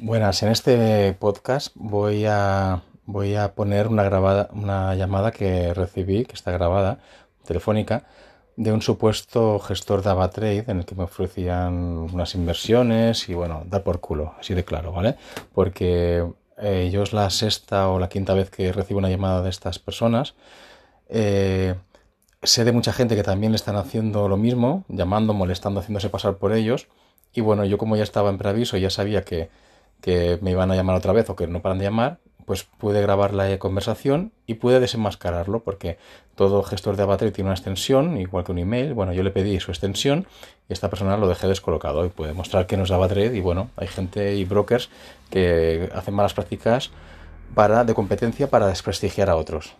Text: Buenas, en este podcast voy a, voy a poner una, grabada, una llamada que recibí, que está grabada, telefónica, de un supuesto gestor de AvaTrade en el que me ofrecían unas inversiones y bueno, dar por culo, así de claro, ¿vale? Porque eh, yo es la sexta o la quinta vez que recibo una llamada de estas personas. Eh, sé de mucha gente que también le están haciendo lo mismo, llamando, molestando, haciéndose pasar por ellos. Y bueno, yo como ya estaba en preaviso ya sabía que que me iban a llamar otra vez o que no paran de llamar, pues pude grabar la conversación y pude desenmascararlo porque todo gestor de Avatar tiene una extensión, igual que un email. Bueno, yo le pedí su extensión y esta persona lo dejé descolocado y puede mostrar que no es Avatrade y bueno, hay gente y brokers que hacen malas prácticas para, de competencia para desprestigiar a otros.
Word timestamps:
Buenas, 0.00 0.44
en 0.44 0.50
este 0.50 1.12
podcast 1.14 1.72
voy 1.74 2.24
a, 2.24 2.82
voy 3.04 3.34
a 3.34 3.56
poner 3.56 3.88
una, 3.88 4.04
grabada, 4.04 4.48
una 4.52 4.94
llamada 4.94 5.32
que 5.32 5.74
recibí, 5.74 6.24
que 6.24 6.34
está 6.34 6.52
grabada, 6.52 7.00
telefónica, 7.44 8.04
de 8.54 8.70
un 8.72 8.80
supuesto 8.80 9.58
gestor 9.58 10.02
de 10.02 10.10
AvaTrade 10.10 10.64
en 10.68 10.78
el 10.78 10.84
que 10.84 10.94
me 10.94 11.02
ofrecían 11.02 11.74
unas 11.74 12.36
inversiones 12.36 13.28
y 13.28 13.34
bueno, 13.34 13.64
dar 13.66 13.82
por 13.82 13.98
culo, 13.98 14.34
así 14.38 14.54
de 14.54 14.64
claro, 14.64 14.92
¿vale? 14.92 15.16
Porque 15.52 16.24
eh, 16.58 16.90
yo 16.92 17.02
es 17.02 17.12
la 17.12 17.28
sexta 17.30 17.88
o 17.88 17.98
la 17.98 18.08
quinta 18.08 18.34
vez 18.34 18.50
que 18.50 18.72
recibo 18.72 18.98
una 18.98 19.10
llamada 19.10 19.42
de 19.42 19.50
estas 19.50 19.80
personas. 19.80 20.34
Eh, 21.08 21.74
sé 22.44 22.64
de 22.64 22.70
mucha 22.70 22.92
gente 22.92 23.16
que 23.16 23.24
también 23.24 23.50
le 23.50 23.56
están 23.56 23.74
haciendo 23.74 24.28
lo 24.28 24.36
mismo, 24.36 24.84
llamando, 24.86 25.34
molestando, 25.34 25.80
haciéndose 25.80 26.08
pasar 26.08 26.36
por 26.36 26.52
ellos. 26.52 26.86
Y 27.32 27.40
bueno, 27.40 27.64
yo 27.64 27.78
como 27.78 27.96
ya 27.96 28.04
estaba 28.04 28.30
en 28.30 28.38
preaviso 28.38 28.76
ya 28.76 28.90
sabía 28.90 29.24
que 29.24 29.50
que 30.00 30.38
me 30.42 30.50
iban 30.50 30.70
a 30.70 30.76
llamar 30.76 30.96
otra 30.96 31.12
vez 31.12 31.28
o 31.30 31.36
que 31.36 31.46
no 31.46 31.62
paran 31.62 31.78
de 31.78 31.84
llamar, 31.84 32.18
pues 32.48 32.64
pude 32.64 33.02
grabar 33.02 33.34
la 33.34 33.58
conversación 33.58 34.32
y 34.46 34.54
pude 34.54 34.80
desenmascararlo 34.80 35.60
porque 35.60 35.98
todo 36.34 36.62
gestor 36.62 36.96
de 36.96 37.02
Avatar 37.02 37.30
tiene 37.30 37.48
una 37.48 37.54
extensión, 37.54 38.16
igual 38.16 38.44
que 38.44 38.52
un 38.52 38.58
email. 38.58 38.94
Bueno, 38.94 39.12
yo 39.12 39.22
le 39.22 39.30
pedí 39.30 39.60
su 39.60 39.70
extensión 39.70 40.26
y 40.66 40.72
esta 40.72 40.88
persona 40.88 41.18
lo 41.18 41.28
dejé 41.28 41.46
descolocado 41.46 42.06
y 42.06 42.08
puede 42.08 42.32
mostrar 42.32 42.66
que 42.66 42.78
no 42.78 42.84
es 42.84 42.90
Avatrade 42.90 43.36
y 43.36 43.40
bueno, 43.40 43.68
hay 43.76 43.88
gente 43.88 44.34
y 44.34 44.46
brokers 44.46 44.88
que 45.28 45.90
hacen 45.94 46.14
malas 46.14 46.32
prácticas 46.32 46.90
para, 47.54 47.84
de 47.84 47.92
competencia 47.92 48.48
para 48.48 48.66
desprestigiar 48.66 49.28
a 49.28 49.36
otros. 49.36 49.74